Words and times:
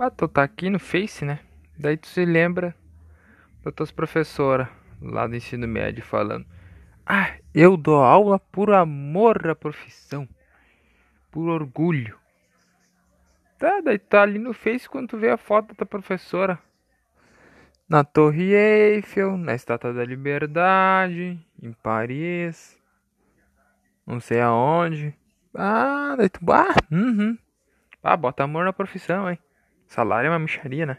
Ah, 0.00 0.10
tu 0.10 0.28
tá 0.28 0.44
aqui 0.44 0.70
no 0.70 0.78
Face, 0.78 1.24
né? 1.24 1.40
Daí 1.76 1.96
tu 1.96 2.06
se 2.06 2.24
lembra 2.24 2.72
das 3.64 3.74
tuas 3.74 3.90
professoras 3.90 4.68
lá 5.02 5.26
do 5.26 5.34
ensino 5.34 5.66
médio 5.66 6.04
falando: 6.04 6.46
Ah, 7.04 7.36
eu 7.52 7.76
dou 7.76 8.00
aula 8.00 8.38
por 8.38 8.72
amor 8.72 9.48
à 9.48 9.56
profissão, 9.56 10.28
por 11.32 11.48
orgulho. 11.48 12.16
Tá, 13.58 13.80
daí 13.80 13.98
tá 13.98 14.22
ali 14.22 14.38
no 14.38 14.54
Face 14.54 14.88
quando 14.88 15.08
tu 15.08 15.18
vê 15.18 15.30
a 15.30 15.36
foto 15.36 15.74
da 15.74 15.84
professora. 15.84 16.60
Na 17.88 18.04
Torre 18.04 18.54
Eiffel, 18.54 19.36
na 19.36 19.56
Estátua 19.56 19.92
da 19.92 20.04
Liberdade, 20.04 21.44
em 21.60 21.72
Paris, 21.72 22.78
não 24.06 24.20
sei 24.20 24.40
aonde. 24.40 25.12
Ah, 25.52 26.14
daí 26.16 26.28
tu. 26.28 26.38
Ah, 26.52 26.76
uhum. 26.92 27.36
Ah, 28.00 28.16
bota 28.16 28.44
amor 28.44 28.64
na 28.64 28.72
profissão, 28.72 29.28
hein? 29.28 29.40
Salário 29.88 30.28
é 30.28 30.30
uma 30.30 30.38
micharia, 30.38 30.86
né? 30.86 30.98